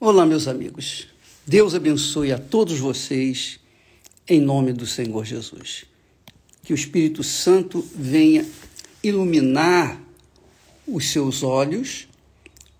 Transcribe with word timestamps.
Olá, 0.00 0.26
meus 0.26 0.48
amigos. 0.48 1.06
Deus 1.46 1.72
abençoe 1.72 2.32
a 2.32 2.38
todos 2.38 2.80
vocês 2.80 3.60
em 4.28 4.40
nome 4.40 4.72
do 4.72 4.84
Senhor 4.84 5.24
Jesus. 5.24 5.84
Que 6.64 6.72
o 6.72 6.74
Espírito 6.74 7.22
Santo 7.22 7.80
venha 7.94 8.44
iluminar 9.04 10.02
os 10.86 11.10
seus 11.10 11.44
olhos, 11.44 12.08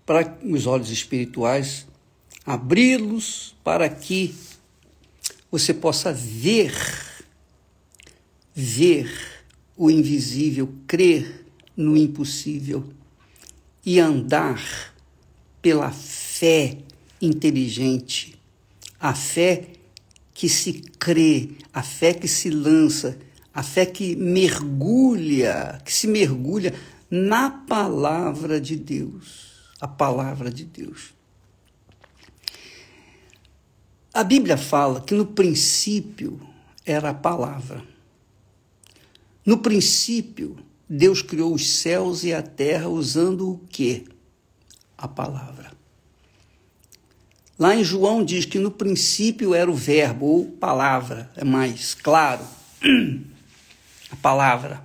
para 0.05 0.37
os 0.43 0.67
olhos 0.67 0.91
espirituais, 0.91 1.87
abri-los 2.45 3.55
para 3.63 3.87
que 3.89 4.35
você 5.49 5.73
possa 5.73 6.11
ver, 6.11 6.75
ver 8.53 9.09
o 9.77 9.89
invisível, 9.89 10.71
crer 10.85 11.45
no 11.77 11.95
impossível 11.95 12.83
e 13.85 14.01
andar 14.01 14.93
pela 15.61 15.89
fé 15.91 16.77
inteligente, 17.25 18.39
a 18.99 19.13
fé 19.13 19.67
que 20.33 20.49
se 20.49 20.73
crê, 20.99 21.49
a 21.73 21.81
fé 21.81 22.13
que 22.13 22.27
se 22.27 22.49
lança, 22.49 23.17
a 23.53 23.63
fé 23.63 23.85
que 23.85 24.15
mergulha, 24.15 25.81
que 25.85 25.93
se 25.93 26.07
mergulha 26.07 26.73
na 27.09 27.49
palavra 27.49 28.59
de 28.59 28.75
Deus, 28.75 29.71
a 29.79 29.87
palavra 29.87 30.51
de 30.51 30.65
Deus. 30.65 31.13
A 34.13 34.23
Bíblia 34.23 34.57
fala 34.57 35.01
que 35.01 35.13
no 35.13 35.25
princípio 35.25 36.39
era 36.85 37.09
a 37.09 37.13
palavra. 37.13 37.83
No 39.45 39.57
princípio, 39.57 40.57
Deus 40.89 41.21
criou 41.21 41.53
os 41.53 41.69
céus 41.69 42.23
e 42.23 42.33
a 42.33 42.41
terra 42.41 42.87
usando 42.87 43.51
o 43.51 43.57
quê? 43.69 44.05
A 44.97 45.07
palavra. 45.07 45.71
Lá 47.57 47.75
em 47.75 47.83
João 47.83 48.23
diz 48.23 48.45
que 48.45 48.59
no 48.59 48.69
princípio 48.69 49.53
era 49.53 49.71
o 49.71 49.75
verbo, 49.75 50.25
ou 50.25 50.45
palavra, 50.45 51.31
é 51.35 51.43
mais 51.43 51.93
claro. 51.93 52.45
A 54.11 54.15
palavra. 54.17 54.83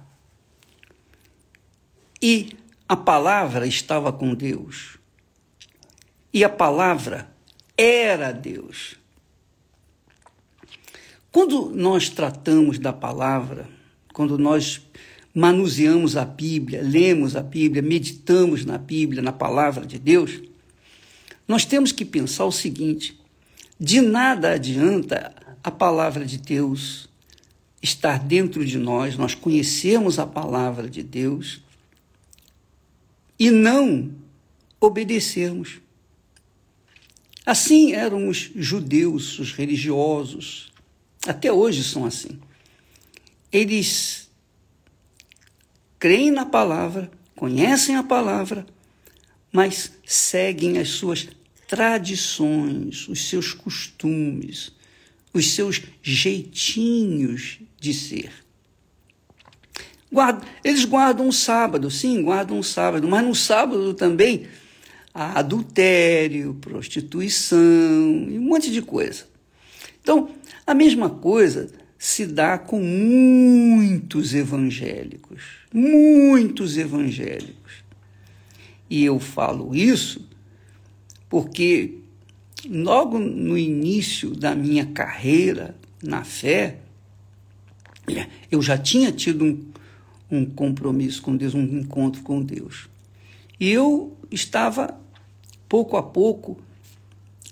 E 2.22 2.56
a 2.88 2.96
palavra 2.96 3.66
estava 3.66 4.12
com 4.12 4.34
Deus. 4.34 4.98
E 6.32 6.42
a 6.42 6.48
palavra 6.48 7.30
era 7.76 8.32
Deus. 8.32 8.96
Quando 11.30 11.70
nós 11.70 12.08
tratamos 12.08 12.78
da 12.78 12.92
palavra, 12.92 13.68
quando 14.12 14.36
nós 14.36 14.80
manuseamos 15.32 16.16
a 16.16 16.24
Bíblia, 16.24 16.82
lemos 16.82 17.36
a 17.36 17.42
Bíblia, 17.42 17.80
meditamos 17.80 18.64
na 18.64 18.76
Bíblia, 18.76 19.22
na 19.22 19.32
palavra 19.32 19.86
de 19.86 19.98
Deus, 19.98 20.42
nós 21.50 21.64
temos 21.64 21.90
que 21.90 22.04
pensar 22.04 22.44
o 22.44 22.52
seguinte: 22.52 23.20
de 23.78 24.00
nada 24.00 24.52
adianta 24.52 25.34
a 25.64 25.70
palavra 25.70 26.24
de 26.24 26.38
Deus 26.38 27.08
estar 27.82 28.20
dentro 28.20 28.64
de 28.64 28.78
nós, 28.78 29.16
nós 29.16 29.34
conhecemos 29.34 30.20
a 30.20 30.26
palavra 30.26 30.88
de 30.88 31.02
Deus 31.02 31.60
e 33.36 33.50
não 33.50 34.12
obedecermos. 34.80 35.80
Assim 37.44 37.94
eram 37.94 38.28
os 38.28 38.52
judeus, 38.54 39.36
os 39.40 39.52
religiosos, 39.52 40.72
até 41.26 41.50
hoje 41.50 41.82
são 41.82 42.04
assim. 42.04 42.38
Eles 43.50 44.30
creem 45.98 46.30
na 46.30 46.46
palavra, 46.46 47.10
conhecem 47.34 47.96
a 47.96 48.04
palavra, 48.04 48.64
mas 49.50 49.90
seguem 50.06 50.78
as 50.78 50.90
suas 50.90 51.26
tradições, 51.70 53.06
os 53.06 53.28
seus 53.28 53.52
costumes, 53.52 54.72
os 55.32 55.54
seus 55.54 55.80
jeitinhos 56.02 57.60
de 57.78 57.94
ser. 57.94 58.32
Guarda, 60.10 60.44
eles 60.64 60.84
guardam 60.84 61.28
o 61.28 61.32
sábado, 61.32 61.88
sim, 61.88 62.20
guardam 62.24 62.58
o 62.58 62.64
sábado, 62.64 63.06
mas 63.06 63.24
no 63.24 63.36
sábado 63.36 63.94
também 63.94 64.48
há 65.14 65.38
adultério, 65.38 66.58
prostituição 66.60 68.26
e 68.28 68.36
um 68.36 68.42
monte 68.42 68.72
de 68.72 68.82
coisa. 68.82 69.28
Então, 70.02 70.28
a 70.66 70.74
mesma 70.74 71.08
coisa 71.08 71.70
se 71.96 72.26
dá 72.26 72.58
com 72.58 72.82
muitos 72.82 74.34
evangélicos, 74.34 75.44
muitos 75.72 76.76
evangélicos. 76.76 77.84
E 78.90 79.04
eu 79.04 79.20
falo 79.20 79.72
isso 79.72 80.28
porque 81.30 81.94
logo 82.68 83.18
no 83.18 83.56
início 83.56 84.34
da 84.34 84.54
minha 84.54 84.84
carreira 84.84 85.76
na 86.02 86.24
fé, 86.24 86.78
eu 88.50 88.60
já 88.60 88.76
tinha 88.76 89.12
tido 89.12 89.44
um, 89.44 89.64
um 90.30 90.44
compromisso 90.44 91.22
com 91.22 91.36
Deus, 91.36 91.54
um 91.54 91.62
encontro 91.62 92.22
com 92.22 92.42
Deus. 92.42 92.88
E 93.58 93.70
eu 93.70 94.16
estava, 94.30 94.98
pouco 95.68 95.96
a 95.96 96.02
pouco, 96.02 96.58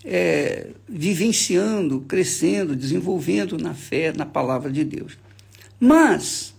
é, 0.05 0.73
vivenciando, 0.89 2.01
crescendo, 2.01 2.75
desenvolvendo 2.75 3.57
na 3.57 3.75
fé, 3.75 4.13
na 4.13 4.27
palavra 4.27 4.73
de 4.73 4.83
Deus. 4.83 5.17
Mas, 5.79 6.53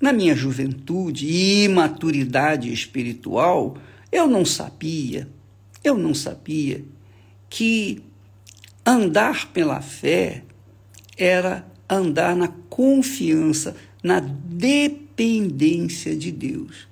na 0.00 0.12
minha 0.12 0.34
juventude 0.34 1.26
e 1.28 1.68
maturidade 1.68 2.72
espiritual, 2.72 3.76
eu 4.14 4.28
não 4.28 4.44
sabia, 4.44 5.28
eu 5.82 5.98
não 5.98 6.14
sabia 6.14 6.84
que 7.50 8.00
andar 8.86 9.50
pela 9.52 9.80
fé 9.80 10.44
era 11.18 11.66
andar 11.90 12.36
na 12.36 12.46
confiança, 12.46 13.74
na 14.04 14.20
dependência 14.20 16.16
de 16.16 16.30
Deus. 16.30 16.86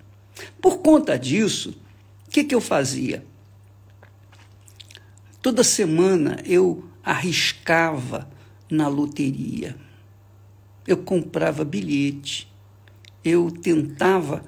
Por 0.61 0.79
conta 0.79 1.17
disso, 1.17 1.81
o 2.27 2.31
que, 2.31 2.43
que 2.43 2.55
eu 2.57 2.61
fazia? 2.61 3.25
Toda 5.41 5.63
semana 5.63 6.43
eu 6.45 6.85
arriscava 7.05 8.29
na 8.69 8.89
loteria. 8.89 9.77
Eu 10.85 10.97
comprava 10.97 11.65
bilhete. 11.65 12.53
Eu 13.25 13.49
tentava 13.49 14.45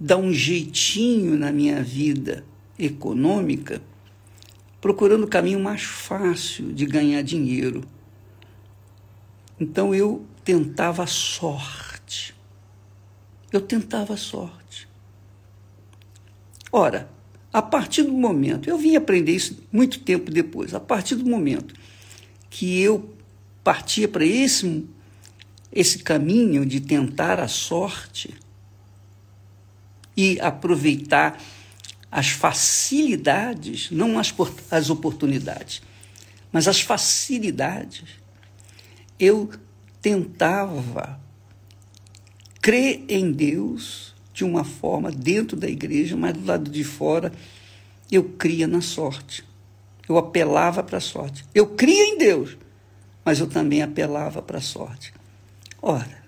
dar 0.00 0.16
um 0.16 0.32
jeitinho 0.32 1.36
na 1.36 1.52
minha 1.52 1.82
vida 1.82 2.44
econômica, 2.78 3.82
procurando 4.80 5.24
o 5.24 5.28
caminho 5.28 5.60
mais 5.60 5.82
fácil 5.82 6.72
de 6.72 6.86
ganhar 6.86 7.22
dinheiro. 7.22 7.82
Então 9.60 9.94
eu 9.94 10.24
tentava 10.42 11.02
a 11.02 11.06
sorte. 11.06 12.34
Eu 13.52 13.60
tentava 13.60 14.14
a 14.14 14.16
sorte. 14.16 14.88
Ora, 16.72 17.10
a 17.52 17.60
partir 17.60 18.04
do 18.04 18.12
momento, 18.12 18.70
eu 18.70 18.78
vim 18.78 18.96
aprender 18.96 19.32
isso 19.32 19.62
muito 19.70 20.00
tempo 20.00 20.30
depois, 20.30 20.72
a 20.72 20.80
partir 20.80 21.16
do 21.16 21.28
momento 21.28 21.74
que 22.48 22.80
eu 22.80 23.14
partia 23.62 24.08
para 24.08 24.24
esse, 24.24 24.86
esse 25.72 25.98
caminho 25.98 26.64
de 26.64 26.80
tentar 26.80 27.38
a 27.38 27.48
sorte, 27.48 28.34
e 30.20 30.38
aproveitar 30.38 31.40
as 32.12 32.28
facilidades, 32.28 33.90
não 33.90 34.18
as, 34.18 34.34
as 34.70 34.90
oportunidades, 34.90 35.80
mas 36.52 36.68
as 36.68 36.82
facilidades. 36.82 38.04
Eu 39.18 39.50
tentava 40.02 41.18
crer 42.60 43.02
em 43.08 43.32
Deus 43.32 44.14
de 44.34 44.44
uma 44.44 44.62
forma 44.62 45.10
dentro 45.10 45.56
da 45.56 45.68
igreja, 45.68 46.18
mas 46.18 46.34
do 46.34 46.44
lado 46.44 46.70
de 46.70 46.84
fora 46.84 47.32
eu 48.12 48.24
cria 48.24 48.66
na 48.66 48.82
sorte. 48.82 49.42
Eu 50.06 50.18
apelava 50.18 50.82
para 50.82 50.98
a 50.98 51.00
sorte. 51.00 51.46
Eu 51.54 51.68
cria 51.68 52.04
em 52.04 52.18
Deus, 52.18 52.58
mas 53.24 53.40
eu 53.40 53.46
também 53.46 53.80
apelava 53.80 54.42
para 54.42 54.58
a 54.58 54.62
sorte. 54.62 55.14
Ora, 55.80 56.22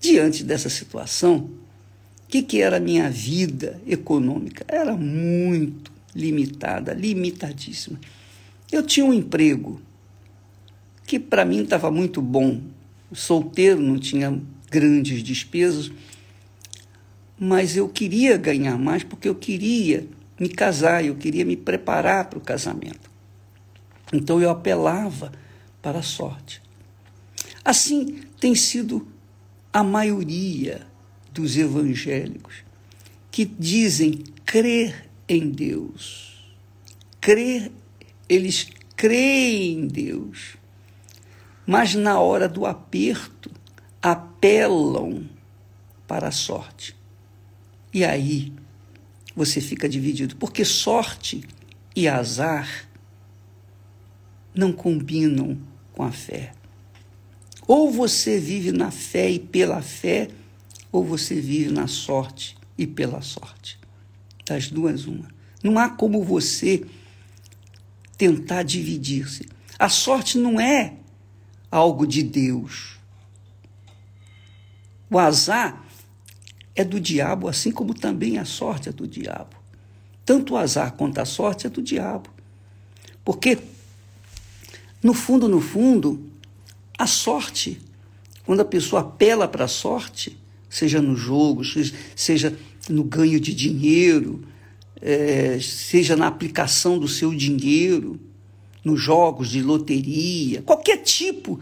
diante 0.00 0.42
dessa 0.42 0.70
situação, 0.70 1.65
o 2.26 2.28
que, 2.28 2.42
que 2.42 2.60
era 2.60 2.78
a 2.78 2.80
minha 2.80 3.08
vida 3.08 3.80
econômica? 3.86 4.64
Era 4.66 4.96
muito 4.96 5.92
limitada, 6.12 6.92
limitadíssima. 6.92 8.00
Eu 8.70 8.82
tinha 8.82 9.06
um 9.06 9.14
emprego 9.14 9.80
que 11.06 11.20
para 11.20 11.44
mim 11.44 11.62
estava 11.62 11.88
muito 11.88 12.20
bom. 12.20 12.60
Solteiro, 13.12 13.80
não 13.80 13.96
tinha 13.96 14.42
grandes 14.68 15.22
despesas, 15.22 15.92
mas 17.38 17.76
eu 17.76 17.88
queria 17.88 18.36
ganhar 18.36 18.76
mais 18.76 19.04
porque 19.04 19.28
eu 19.28 19.34
queria 19.36 20.04
me 20.38 20.48
casar, 20.48 21.04
eu 21.04 21.14
queria 21.14 21.44
me 21.44 21.56
preparar 21.56 22.28
para 22.28 22.40
o 22.40 22.42
casamento. 22.42 23.08
Então 24.12 24.42
eu 24.42 24.50
apelava 24.50 25.30
para 25.80 26.00
a 26.00 26.02
sorte. 26.02 26.60
Assim 27.64 28.22
tem 28.40 28.56
sido 28.56 29.06
a 29.72 29.84
maioria 29.84 30.86
dos 31.36 31.56
evangélicos 31.56 32.64
que 33.30 33.44
dizem 33.44 34.24
crer 34.46 35.10
em 35.28 35.50
Deus, 35.50 36.42
crê, 37.20 37.70
eles 38.26 38.68
creem 38.96 39.80
em 39.80 39.86
Deus, 39.86 40.56
mas 41.66 41.94
na 41.94 42.18
hora 42.18 42.48
do 42.48 42.64
aperto 42.64 43.50
apelam 44.00 45.28
para 46.06 46.28
a 46.28 46.32
sorte. 46.32 46.96
E 47.92 48.02
aí 48.02 48.52
você 49.34 49.60
fica 49.60 49.86
dividido, 49.86 50.36
porque 50.36 50.64
sorte 50.64 51.42
e 51.94 52.08
azar 52.08 52.88
não 54.54 54.72
combinam 54.72 55.58
com 55.92 56.02
a 56.02 56.12
fé. 56.12 56.52
Ou 57.66 57.90
você 57.90 58.38
vive 58.38 58.72
na 58.72 58.90
fé 58.90 59.28
e 59.28 59.38
pela 59.38 59.82
fé, 59.82 60.28
ou 60.96 61.04
você 61.04 61.38
vive 61.38 61.70
na 61.70 61.86
sorte 61.86 62.56
e 62.78 62.86
pela 62.86 63.20
sorte. 63.20 63.78
Das 64.46 64.70
duas, 64.70 65.04
uma. 65.04 65.28
Não 65.62 65.78
há 65.78 65.90
como 65.90 66.24
você 66.24 66.86
tentar 68.16 68.62
dividir-se. 68.62 69.46
A 69.78 69.90
sorte 69.90 70.38
não 70.38 70.58
é 70.58 70.94
algo 71.70 72.06
de 72.06 72.22
Deus. 72.22 72.98
O 75.10 75.18
azar 75.18 75.84
é 76.74 76.82
do 76.82 76.98
diabo, 76.98 77.46
assim 77.46 77.70
como 77.70 77.92
também 77.92 78.38
a 78.38 78.46
sorte 78.46 78.88
é 78.88 78.92
do 78.92 79.06
diabo. 79.06 79.54
Tanto 80.24 80.54
o 80.54 80.56
azar 80.56 80.92
quanto 80.92 81.18
a 81.18 81.26
sorte 81.26 81.66
é 81.66 81.70
do 81.70 81.82
diabo. 81.82 82.30
Porque, 83.22 83.58
no 85.02 85.12
fundo, 85.12 85.46
no 85.46 85.60
fundo, 85.60 86.26
a 86.96 87.06
sorte, 87.06 87.82
quando 88.46 88.60
a 88.60 88.64
pessoa 88.64 89.02
apela 89.02 89.46
para 89.46 89.66
a 89.66 89.68
sorte, 89.68 90.38
seja 90.76 91.00
no 91.00 91.16
jogo, 91.16 91.62
seja 92.14 92.54
no 92.86 93.02
ganho 93.02 93.40
de 93.40 93.54
dinheiro, 93.54 94.46
é, 95.00 95.58
seja 95.58 96.14
na 96.14 96.26
aplicação 96.26 96.98
do 96.98 97.08
seu 97.08 97.34
dinheiro, 97.34 98.20
nos 98.84 99.00
jogos 99.00 99.48
de 99.48 99.62
loteria, 99.62 100.60
qualquer 100.60 100.98
tipo 100.98 101.58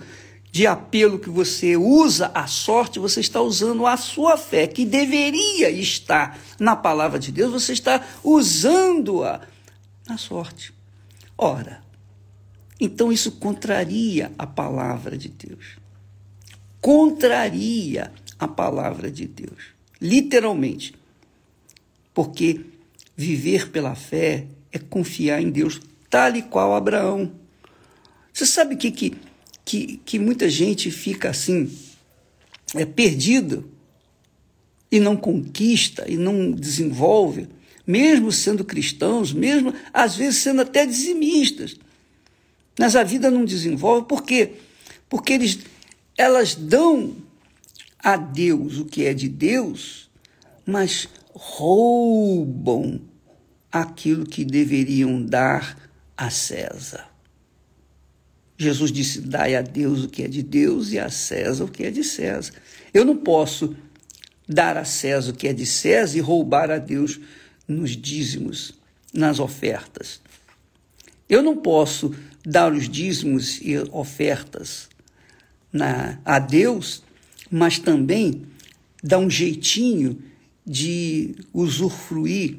de 0.51 0.67
apelo 0.67 1.21
que 1.21 1.31
você 1.31 1.77
usa 1.77 2.33
a 2.35 2.49
sorte, 2.49 2.99
você 2.99 3.21
está 3.21 3.41
usando 3.41 3.87
a 3.87 3.97
sua 3.97 4.37
fé, 4.37 4.67
que 4.67 4.85
deveria 4.85 5.71
estar 5.71 6.37
na 6.59 6.75
palavra 6.75 7.17
de 7.17 7.31
Deus, 7.31 7.53
você 7.53 7.73
está 7.73 8.05
usando-a 8.25 9.43
na 10.09 10.19
sorte. 10.19 10.75
Ora, 11.39 11.85
então 12.81 13.13
isso 13.13 13.31
contraria 13.31 14.33
a 14.37 14.47
palavra 14.47 15.17
de 15.17 15.29
Deus. 15.29 15.77
Contraria 16.81 18.13
a 18.39 18.49
palavra 18.49 19.11
de 19.11 19.27
Deus. 19.27 19.75
Literalmente. 20.01 20.95
Porque 22.13 22.61
viver 23.17 23.71
pela 23.71 23.95
fé 23.95 24.47
é 24.73 24.79
confiar 24.79 25.41
em 25.41 25.51
Deus, 25.51 25.81
tal 26.11 26.37
e 26.37 26.43
qual 26.43 26.75
Abraão. 26.75 27.33
Você 28.33 28.45
sabe 28.47 28.77
que, 28.77 28.91
que, 28.91 29.15
que, 29.65 30.01
que 30.05 30.19
muita 30.19 30.49
gente 30.49 30.91
fica 30.91 31.31
assim, 31.31 31.71
é 32.75 32.85
perdido 32.85 33.71
e 34.91 34.99
não 34.99 35.17
conquista 35.17 36.05
e 36.09 36.17
não 36.17 36.51
desenvolve, 36.51 37.49
mesmo 37.87 38.33
sendo 38.33 38.65
cristãos, 38.65 39.33
mesmo 39.33 39.73
às 39.93 40.17
vezes 40.17 40.41
sendo 40.41 40.63
até 40.63 40.85
dizimistas. 40.85 41.77
Mas 42.79 42.97
a 42.97 43.05
vida 43.05 43.31
não 43.31 43.45
desenvolve, 43.45 44.07
por 44.07 44.23
quê? 44.23 44.53
Porque 45.09 45.33
eles, 45.33 45.61
elas 46.17 46.55
dão 46.55 47.15
a 48.05 48.19
Deus 48.19 48.77
o 48.77 48.85
que 48.85 49.07
é 49.07 49.15
de 49.15 49.31
Deus, 49.31 50.11
mas 50.67 51.09
roubam 51.33 53.01
aquilo 53.73 54.27
que 54.27 54.45
deveriam 54.45 55.25
dar 55.25 55.91
a 56.15 56.29
César. 56.29 57.09
Jesus 58.59 58.93
disse: 58.93 59.23
Dai 59.23 59.57
a 59.57 59.63
Deus 59.63 60.05
o 60.05 60.09
que 60.09 60.23
é 60.23 60.29
de 60.29 60.43
Deus 60.43 60.93
e 60.93 60.99
a 60.99 61.09
César 61.09 61.65
o 61.65 61.69
que 61.69 61.85
é 61.85 61.91
de 61.91 62.05
César. 62.05 62.53
Eu 62.93 63.05
não 63.07 63.17
posso 63.17 63.75
dar 64.47 64.77
a 64.77 64.85
César 64.85 65.33
o 65.33 65.35
que 65.35 65.49
é 65.49 65.53
de 65.55 65.65
César 65.65 66.19
e 66.19 66.21
roubar 66.21 66.71
a 66.71 66.79
Deus 66.79 67.19
nos 67.67 67.97
dízimos, 67.97 68.75
nas 69.13 69.41
ofertas. 69.41 70.21
Eu 71.29 71.43
não 71.43 71.57
posso 71.57 72.15
dar 72.45 72.71
os 72.71 72.87
dízimos 72.87 73.59
e 73.63 73.79
ofertas 73.91 74.89
na, 75.73 76.21
a 76.25 76.39
Deus, 76.39 77.03
mas 77.51 77.79
também 77.79 78.43
dar 79.03 79.19
um 79.19 79.29
jeitinho 79.29 80.23
de 80.67 81.35
usufruir 81.53 82.57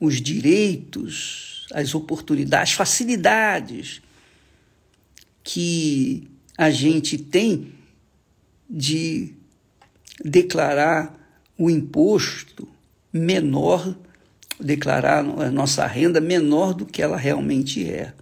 os 0.00 0.20
direitos, 0.20 1.66
as 1.72 1.94
oportunidades, 1.94 2.72
facilidades 2.72 4.00
que 5.42 6.28
a 6.56 6.70
gente 6.70 7.18
tem 7.18 7.72
de 8.68 9.34
declarar 10.24 11.14
o 11.58 11.70
imposto 11.70 12.68
menor, 13.12 13.96
declarar 14.58 15.18
a 15.18 15.50
nossa 15.50 15.86
renda 15.86 16.20
menor 16.20 16.74
do 16.74 16.86
que 16.86 17.02
ela 17.02 17.16
realmente 17.16 17.88
é. 17.88 18.12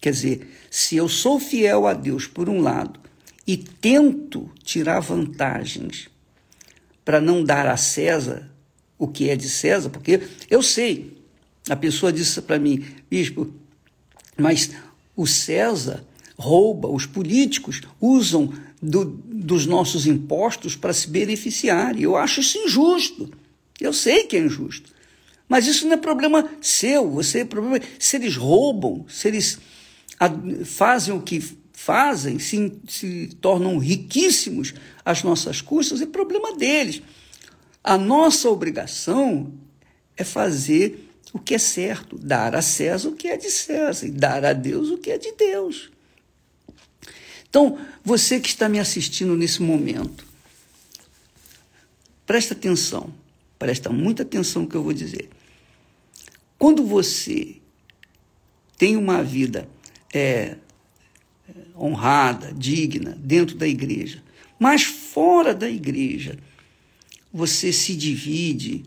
Quer 0.00 0.10
dizer, 0.10 0.58
se 0.70 0.96
eu 0.96 1.08
sou 1.08 1.40
fiel 1.40 1.86
a 1.86 1.94
Deus 1.94 2.26
por 2.26 2.48
um 2.48 2.60
lado 2.60 3.05
e 3.46 3.56
tento 3.56 4.50
tirar 4.62 5.00
vantagens 5.00 6.08
para 7.04 7.20
não 7.20 7.44
dar 7.44 7.66
a 7.66 7.76
César 7.76 8.50
o 8.98 9.06
que 9.06 9.28
é 9.28 9.36
de 9.36 9.48
César, 9.48 9.90
porque 9.90 10.22
eu 10.50 10.62
sei, 10.62 11.16
a 11.68 11.76
pessoa 11.76 12.12
disse 12.12 12.40
para 12.42 12.58
mim, 12.58 12.84
bispo, 13.10 13.52
mas 14.36 14.70
o 15.14 15.26
César 15.26 16.04
rouba, 16.38 16.88
os 16.88 17.06
políticos 17.06 17.82
usam 18.00 18.52
do, 18.80 19.04
dos 19.04 19.66
nossos 19.66 20.06
impostos 20.06 20.76
para 20.76 20.92
se 20.92 21.08
beneficiar. 21.08 21.98
E 21.98 22.02
eu 22.02 22.16
acho 22.16 22.40
isso 22.40 22.58
injusto. 22.58 23.30
Eu 23.80 23.92
sei 23.92 24.24
que 24.24 24.36
é 24.36 24.40
injusto. 24.40 24.90
Mas 25.48 25.66
isso 25.66 25.86
não 25.86 25.94
é 25.94 25.96
problema 25.96 26.48
seu, 26.60 27.10
você 27.10 27.40
é 27.40 27.44
problema. 27.44 27.80
Se 27.98 28.16
eles 28.16 28.36
roubam, 28.36 29.06
se 29.08 29.28
eles 29.28 29.58
fazem 30.64 31.14
o 31.14 31.20
que 31.20 31.42
fazem, 31.78 32.38
se, 32.38 32.72
se 32.88 33.28
tornam 33.38 33.76
riquíssimos 33.76 34.72
às 35.04 35.22
nossas 35.22 35.60
custas, 35.60 36.00
é 36.00 36.06
problema 36.06 36.56
deles. 36.56 37.02
A 37.84 37.98
nossa 37.98 38.48
obrigação 38.48 39.52
é 40.16 40.24
fazer 40.24 41.06
o 41.34 41.38
que 41.38 41.54
é 41.54 41.58
certo, 41.58 42.18
dar 42.18 42.56
a 42.56 42.62
César 42.62 43.10
o 43.10 43.12
que 43.14 43.28
é 43.28 43.36
de 43.36 43.50
César 43.50 44.06
e 44.06 44.10
dar 44.10 44.42
a 44.42 44.54
Deus 44.54 44.88
o 44.88 44.96
que 44.96 45.10
é 45.10 45.18
de 45.18 45.32
Deus. 45.32 45.90
Então, 47.46 47.78
você 48.02 48.40
que 48.40 48.48
está 48.48 48.70
me 48.70 48.80
assistindo 48.80 49.36
nesse 49.36 49.60
momento, 49.60 50.26
presta 52.24 52.54
atenção, 52.54 53.12
presta 53.58 53.90
muita 53.90 54.22
atenção 54.22 54.62
no 54.62 54.68
que 54.68 54.76
eu 54.76 54.82
vou 54.82 54.94
dizer. 54.94 55.28
Quando 56.58 56.86
você 56.86 57.56
tem 58.78 58.96
uma 58.96 59.22
vida 59.22 59.68
é, 60.12 60.56
honrada, 61.78 62.52
digna, 62.52 63.16
dentro 63.18 63.56
da 63.56 63.66
igreja, 63.66 64.22
mas 64.58 64.82
fora 64.82 65.54
da 65.54 65.68
igreja, 65.68 66.38
você 67.32 67.72
se 67.72 67.94
divide 67.94 68.84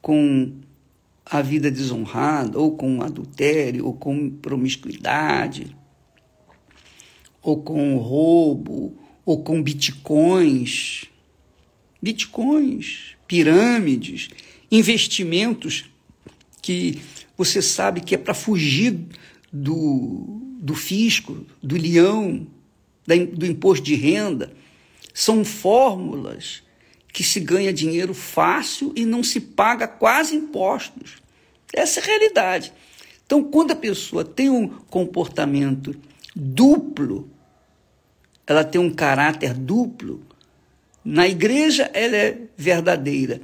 com 0.00 0.52
a 1.24 1.40
vida 1.40 1.70
desonrada, 1.70 2.58
ou 2.58 2.76
com 2.76 3.02
adultério, 3.02 3.86
ou 3.86 3.94
com 3.94 4.30
promiscuidade, 4.30 5.76
ou 7.42 7.62
com 7.62 7.96
roubo, 7.96 8.96
ou 9.24 9.42
com 9.42 9.62
bitcoins, 9.62 11.04
bitcoins, 12.00 13.16
pirâmides, 13.26 14.28
investimentos 14.70 15.84
que 16.60 17.00
você 17.36 17.62
sabe 17.62 18.00
que 18.00 18.14
é 18.14 18.18
para 18.18 18.34
fugir 18.34 18.98
do, 19.52 20.40
do 20.62 20.76
fisco, 20.76 21.44
do 21.60 21.76
leão, 21.76 22.46
do 23.34 23.44
imposto 23.44 23.84
de 23.84 23.96
renda, 23.96 24.52
são 25.12 25.44
fórmulas 25.44 26.62
que 27.12 27.24
se 27.24 27.40
ganha 27.40 27.72
dinheiro 27.72 28.14
fácil 28.14 28.92
e 28.94 29.04
não 29.04 29.24
se 29.24 29.40
paga 29.40 29.88
quase 29.88 30.36
impostos. 30.36 31.16
Essa 31.74 31.98
é 31.98 32.02
a 32.02 32.06
realidade. 32.06 32.72
Então, 33.26 33.42
quando 33.42 33.72
a 33.72 33.76
pessoa 33.76 34.24
tem 34.24 34.48
um 34.48 34.68
comportamento 34.68 35.96
duplo, 36.34 37.28
ela 38.46 38.62
tem 38.62 38.80
um 38.80 38.90
caráter 38.90 39.54
duplo, 39.54 40.22
na 41.04 41.26
igreja 41.26 41.90
ela 41.92 42.16
é 42.16 42.38
verdadeira, 42.56 43.40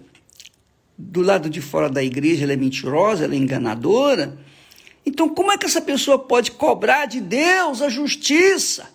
do 0.97 1.21
lado 1.21 1.51
de 1.51 1.61
fora 1.61 1.91
da 1.91 2.03
igreja 2.03 2.45
ela 2.45 2.53
é 2.53 2.57
mentirosa, 2.57 3.25
ela 3.25 3.35
é 3.35 3.39
enganadora. 3.39 4.39
Então, 5.09 5.27
como 5.27 5.51
é 5.51 5.57
que 5.57 5.65
essa 5.65 5.81
pessoa 5.81 6.19
pode 6.19 6.51
cobrar 6.51 7.07
de 7.07 7.19
Deus 7.19 7.81
a 7.81 7.89
justiça? 7.89 8.91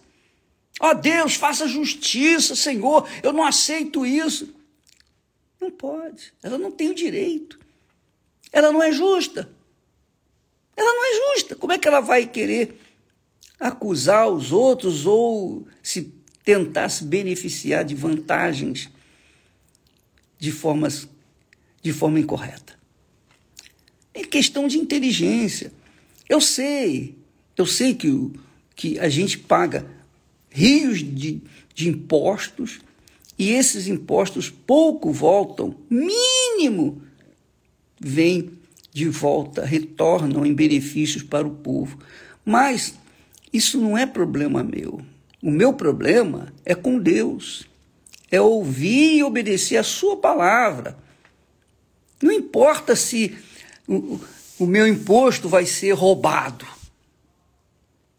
Ó 0.79 0.91
oh, 0.91 0.93
Deus, 0.93 1.33
faça 1.33 1.67
justiça, 1.67 2.55
Senhor, 2.55 3.09
eu 3.23 3.33
não 3.33 3.43
aceito 3.43 4.05
isso. 4.05 4.53
Não 5.59 5.71
pode, 5.71 6.31
ela 6.43 6.59
não 6.59 6.71
tem 6.71 6.91
o 6.91 6.93
direito. 6.93 7.59
Ela 8.51 8.71
não 8.71 8.83
é 8.83 8.91
justa. 8.91 9.49
Ela 10.77 10.93
não 10.93 11.03
é 11.03 11.33
justa. 11.33 11.55
Como 11.55 11.73
é 11.73 11.79
que 11.79 11.87
ela 11.87 11.99
vai 11.99 12.27
querer 12.27 12.79
acusar 13.59 14.29
os 14.29 14.51
outros 14.51 15.07
ou 15.07 15.67
se 15.81 16.13
tentar 16.45 16.89
se 16.89 17.05
beneficiar 17.05 17.83
de 17.83 17.95
vantagens 17.95 18.87
de 20.37 20.51
formas 20.51 21.07
de 21.81 21.91
forma 21.91 22.19
incorreta? 22.19 22.77
É 24.13 24.23
questão 24.23 24.67
de 24.67 24.77
inteligência. 24.77 25.73
Eu 26.27 26.39
sei, 26.39 27.15
eu 27.57 27.65
sei 27.65 27.93
que, 27.93 28.31
que 28.75 28.99
a 28.99 29.09
gente 29.09 29.37
paga 29.37 29.85
rios 30.49 30.99
de, 30.99 31.41
de 31.73 31.89
impostos 31.89 32.79
e 33.37 33.51
esses 33.51 33.87
impostos 33.87 34.49
pouco 34.49 35.11
voltam, 35.11 35.75
mínimo, 35.89 37.01
vem 37.99 38.51
de 38.91 39.09
volta, 39.09 39.65
retornam 39.65 40.45
em 40.45 40.53
benefícios 40.53 41.23
para 41.23 41.47
o 41.47 41.55
povo. 41.55 41.97
Mas 42.45 42.93
isso 43.51 43.79
não 43.79 43.97
é 43.97 44.05
problema 44.05 44.63
meu. 44.63 45.01
O 45.41 45.49
meu 45.49 45.73
problema 45.73 46.53
é 46.63 46.75
com 46.75 46.99
Deus. 46.99 47.67
É 48.31 48.39
ouvir 48.39 49.17
e 49.17 49.23
obedecer 49.23 49.77
a 49.77 49.83
Sua 49.83 50.17
palavra. 50.17 50.97
Não 52.21 52.31
importa 52.31 52.95
se 52.95 53.35
o, 53.87 54.19
o 54.63 54.67
meu 54.67 54.87
imposto 54.87 55.49
vai 55.49 55.65
ser 55.65 55.91
roubado. 55.91 56.65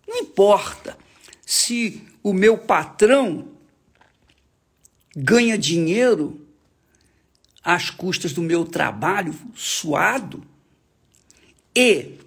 Não 0.07 0.19
importa 0.19 0.97
se 1.45 2.03
o 2.23 2.35
meu 2.35 2.59
patrão 2.59 3.49
ganha 5.17 5.57
dinheiro 5.57 6.41
às 7.63 7.89
custas 7.89 8.33
do 8.33 8.43
meu 8.43 8.65
trabalho 8.65 9.35
suado 9.55 10.45
e 11.75 12.19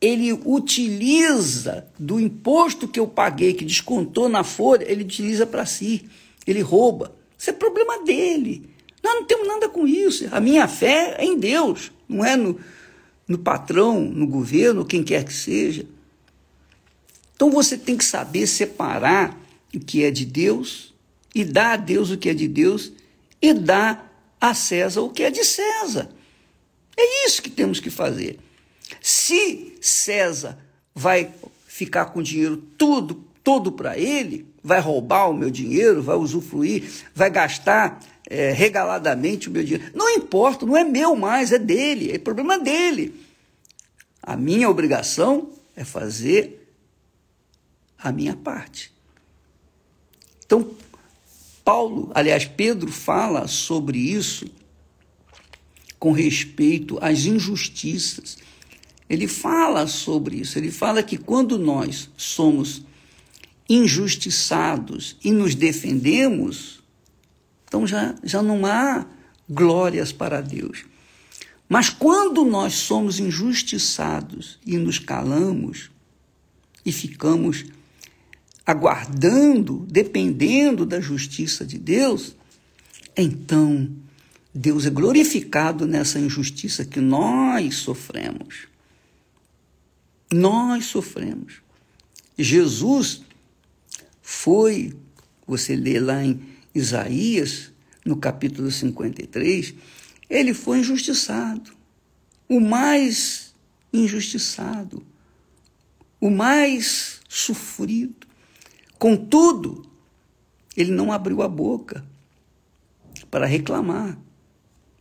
ele 0.00 0.32
utiliza 0.32 1.86
do 1.98 2.18
imposto 2.18 2.88
que 2.88 2.98
eu 2.98 3.06
paguei, 3.06 3.52
que 3.52 3.66
descontou 3.66 4.30
na 4.30 4.42
folha, 4.42 4.90
ele 4.90 5.04
utiliza 5.04 5.46
para 5.46 5.66
si, 5.66 6.08
ele 6.46 6.62
rouba. 6.62 7.14
Isso 7.38 7.50
é 7.50 7.52
problema 7.52 8.02
dele. 8.02 8.70
Nós 9.02 9.14
não 9.14 9.24
temos 9.26 9.46
nada 9.46 9.68
com 9.68 9.86
isso. 9.86 10.26
A 10.32 10.40
minha 10.40 10.66
fé 10.66 11.16
é 11.18 11.24
em 11.24 11.38
Deus, 11.38 11.92
não 12.08 12.24
é 12.24 12.34
no, 12.34 12.58
no 13.30 13.38
patrão, 13.38 14.00
no 14.00 14.26
governo, 14.26 14.84
quem 14.84 15.04
quer 15.04 15.24
que 15.24 15.32
seja. 15.32 15.86
Então 17.32 17.48
você 17.48 17.78
tem 17.78 17.96
que 17.96 18.04
saber 18.04 18.44
separar 18.48 19.40
o 19.72 19.78
que 19.78 20.02
é 20.02 20.10
de 20.10 20.26
Deus 20.26 20.92
e 21.32 21.44
dar 21.44 21.74
a 21.74 21.76
Deus 21.76 22.10
o 22.10 22.18
que 22.18 22.28
é 22.28 22.34
de 22.34 22.48
Deus 22.48 22.92
e 23.40 23.54
dar 23.54 24.12
a 24.40 24.52
César 24.52 25.02
o 25.02 25.10
que 25.10 25.22
é 25.22 25.30
de 25.30 25.44
César. 25.44 26.10
É 26.96 27.24
isso 27.24 27.40
que 27.40 27.48
temos 27.48 27.78
que 27.78 27.88
fazer. 27.88 28.36
Se 29.00 29.76
César 29.80 30.58
vai 30.92 31.32
ficar 31.68 32.06
com 32.06 32.18
o 32.18 32.24
dinheiro 32.24 32.56
tudo, 32.76 33.24
todo 33.44 33.70
para 33.70 33.96
ele, 33.96 34.44
vai 34.60 34.80
roubar 34.80 35.30
o 35.30 35.34
meu 35.34 35.52
dinheiro, 35.52 36.02
vai 36.02 36.16
usufruir, 36.16 36.82
vai 37.14 37.30
gastar 37.30 38.00
é, 38.30 38.52
regaladamente 38.52 39.48
o 39.48 39.50
meu 39.50 39.64
dinheiro. 39.64 39.90
Não 39.92 40.08
importa, 40.08 40.64
não 40.64 40.76
é 40.76 40.84
meu 40.84 41.16
mais, 41.16 41.50
é 41.50 41.58
dele, 41.58 42.12
é 42.12 42.18
problema 42.18 42.56
dele. 42.58 43.20
A 44.22 44.36
minha 44.36 44.70
obrigação 44.70 45.50
é 45.74 45.84
fazer 45.84 46.72
a 47.98 48.12
minha 48.12 48.36
parte. 48.36 48.92
Então, 50.46 50.70
Paulo, 51.64 52.10
aliás, 52.14 52.44
Pedro 52.44 52.90
fala 52.90 53.48
sobre 53.48 53.98
isso 53.98 54.46
com 55.98 56.12
respeito 56.12 56.98
às 57.00 57.24
injustiças. 57.24 58.38
Ele 59.08 59.26
fala 59.26 59.86
sobre 59.88 60.36
isso. 60.36 60.56
Ele 60.56 60.70
fala 60.70 61.02
que 61.02 61.18
quando 61.18 61.58
nós 61.58 62.08
somos 62.16 62.82
injustiçados 63.68 65.16
e 65.22 65.30
nos 65.30 65.54
defendemos, 65.54 66.79
então 67.70 67.86
já, 67.86 68.16
já 68.24 68.42
não 68.42 68.66
há 68.66 69.06
glórias 69.48 70.10
para 70.10 70.40
Deus. 70.40 70.84
Mas 71.68 71.88
quando 71.88 72.44
nós 72.44 72.74
somos 72.74 73.20
injustiçados 73.20 74.58
e 74.66 74.76
nos 74.76 74.98
calamos 74.98 75.88
e 76.84 76.90
ficamos 76.90 77.66
aguardando, 78.66 79.86
dependendo 79.88 80.84
da 80.84 81.00
justiça 81.00 81.64
de 81.64 81.78
Deus, 81.78 82.34
então 83.16 83.88
Deus 84.52 84.84
é 84.84 84.90
glorificado 84.90 85.86
nessa 85.86 86.18
injustiça 86.18 86.84
que 86.84 87.00
nós 87.00 87.76
sofremos. 87.76 88.66
Nós 90.32 90.86
sofremos. 90.86 91.62
Jesus 92.36 93.22
foi, 94.20 94.92
você 95.46 95.76
lê 95.76 96.00
lá 96.00 96.24
em 96.24 96.50
Isaías, 96.74 97.72
no 98.04 98.16
capítulo 98.16 98.70
53, 98.70 99.74
ele 100.28 100.54
foi 100.54 100.78
injustiçado. 100.78 101.72
O 102.48 102.60
mais 102.60 103.54
injustiçado, 103.92 105.04
o 106.20 106.30
mais 106.30 107.20
sofrido. 107.28 108.26
Contudo, 108.98 109.84
ele 110.76 110.90
não 110.90 111.12
abriu 111.12 111.42
a 111.42 111.48
boca 111.48 112.04
para 113.30 113.46
reclamar. 113.46 114.18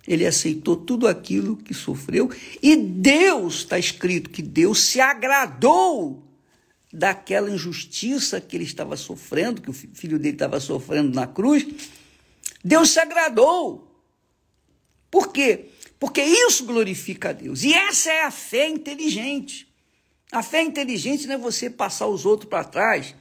Ele 0.08 0.26
aceitou 0.26 0.76
tudo 0.76 1.08
aquilo 1.08 1.58
que 1.58 1.74
sofreu 1.74 2.32
e 2.64 2.76
Deus, 2.76 3.56
está 3.56 3.78
escrito 3.78 4.30
que 4.30 4.42
Deus 4.42 4.80
se 4.82 5.00
agradou 5.00 6.29
daquela 6.92 7.52
injustiça 7.52 8.42
que 8.42 8.58
ele 8.58 8.64
estava 8.64 8.98
sofrendo, 8.98 9.62
que 9.62 9.70
o 9.70 9.74
filho 9.74 10.18
dele 10.18 10.36
estava 10.36 10.60
sofrendo 10.60 11.14
na 11.14 11.28
cruz. 11.28 11.66
Deus 12.64 12.90
se 12.90 13.00
agradou. 13.00 13.88
Por 15.10 15.32
quê? 15.32 15.68
Porque 16.00 16.22
isso 16.22 16.66
glorifica 16.66 17.30
a 17.30 17.34
Deus. 17.34 17.64
E 17.64 17.74
essa 17.74 18.12
é 18.12 18.24
a 18.24 18.32
fé 18.32 18.68
inteligente. 18.68 19.68
A 20.32 20.42
fé 20.44 20.62
inteligente 20.62 21.28
não 21.28 21.36
é 21.36 21.38
você 21.38 21.70
passar 21.70 22.08
os 22.08 22.26
outros 22.26 22.50
para 22.50 22.64
trás 22.64 23.16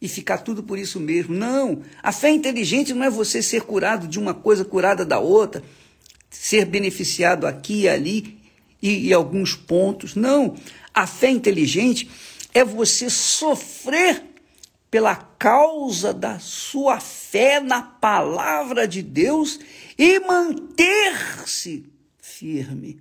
e 0.00 0.08
ficar 0.08 0.38
tudo 0.38 0.62
por 0.62 0.78
isso 0.78 0.98
mesmo. 0.98 1.34
Não. 1.34 1.82
A 2.02 2.12
fé 2.12 2.30
inteligente 2.30 2.92
não 2.92 3.04
é 3.04 3.10
você 3.10 3.42
ser 3.42 3.62
curado 3.62 4.08
de 4.08 4.18
uma 4.18 4.34
coisa, 4.34 4.64
curada 4.64 5.04
da 5.04 5.18
outra, 5.18 5.62
ser 6.30 6.64
beneficiado 6.64 7.46
aqui 7.46 7.82
e 7.82 7.88
ali 7.88 8.38
e, 8.82 9.08
e 9.08 9.12
alguns 9.12 9.54
pontos. 9.54 10.14
Não. 10.14 10.56
A 10.92 11.06
fé 11.06 11.30
inteligente 11.30 12.08
é 12.56 12.64
você 12.64 13.10
sofrer 13.10 14.24
pela 14.90 15.14
causa 15.14 16.14
da 16.14 16.38
sua 16.38 16.98
fé 16.98 17.60
na 17.60 17.82
palavra 17.82 18.88
de 18.88 19.02
Deus 19.02 19.60
e 19.98 20.18
manter-se 20.20 21.84
firme 22.18 22.98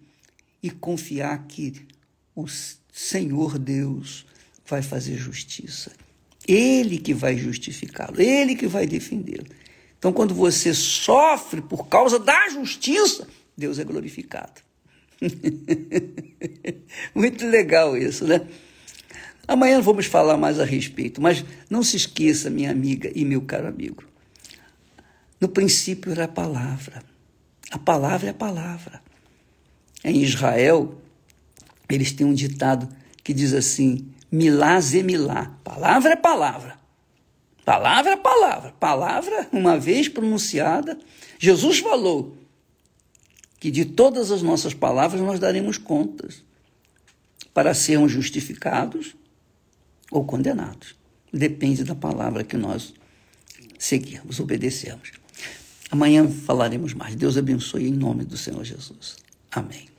e 0.62 0.70
confiar 0.70 1.46
que 1.48 1.88
o 2.36 2.46
Senhor 2.92 3.58
Deus 3.58 4.26
vai 4.66 4.82
fazer 4.82 5.16
justiça. 5.16 5.94
Ele 6.46 6.98
que 6.98 7.14
vai 7.14 7.38
justificá-lo, 7.38 8.22
ele 8.22 8.56
que 8.56 8.68
vai 8.68 8.86
defendê-lo. 8.86 9.48
Então, 9.98 10.12
quando 10.12 10.36
você 10.36 10.74
sofre 10.74 11.62
por 11.62 11.88
causa 11.88 12.20
da 12.20 12.50
justiça, 12.50 13.26
Deus 13.58 13.80
é 13.80 13.86
glorificado. 13.86 14.62
Muito 17.16 17.48
legal 17.48 17.96
isso, 17.96 18.28
né? 18.28 18.46
Amanhã 19.48 19.80
vamos 19.82 20.06
falar 20.06 20.38
mais 20.38 20.60
a 20.60 20.66
respeito, 20.66 21.22
mas 21.22 21.44
não 21.70 21.84
se 21.84 21.98
esqueça, 21.98 22.50
minha 22.50 22.72
amiga 22.72 23.12
e 23.14 23.24
meu 23.24 23.42
caro 23.42 23.68
amigo. 23.68 24.04
No 25.40 25.48
princípio 25.48 26.12
era 26.12 26.26
a 26.26 26.28
palavra. 26.28 27.04
A 27.72 27.78
palavra 27.78 28.28
é 28.28 28.32
a 28.32 28.34
palavra. 28.34 29.02
Em 30.04 30.22
Israel, 30.22 30.96
eles 31.90 32.12
têm 32.12 32.26
um 32.26 32.34
ditado 32.34 32.90
que 33.24 33.34
diz 33.34 33.54
assim: 33.54 34.08
milá 34.32 34.80
zemilá. 34.80 35.58
Palavra 35.64 36.14
é 36.14 36.16
palavra. 36.16 36.80
Palavra 37.64 38.12
é 38.14 38.18
palavra. 38.18 38.72
Palavra, 38.80 39.48
uma 39.52 39.78
vez 39.78 40.08
pronunciada, 40.08 40.98
Jesus 41.40 41.80
falou 41.80 42.38
que 43.60 43.72
de 43.72 43.86
todas 43.86 44.32
as 44.32 44.42
nossas 44.42 44.74
palavras 44.74 45.22
nós 45.22 45.40
daremos 45.40 45.78
contas 45.78 46.44
para 47.54 47.74
sermos 47.74 48.12
justificados 48.12 49.16
ou 50.16 50.24
condenados. 50.24 50.96
Depende 51.32 51.84
da 51.84 51.94
palavra 51.94 52.42
que 52.42 52.56
nós 52.56 52.94
seguirmos, 53.78 54.40
obedecermos. 54.40 55.12
Amanhã 55.92 56.26
falaremos 56.26 56.94
mais. 56.94 57.16
Deus 57.16 57.38
abençoe 57.38 57.90
em 57.90 57.92
nome 57.92 58.24
do 58.24 58.38
Senhor 58.38 58.64
Jesus. 58.64 59.18
Amém. 59.52 59.95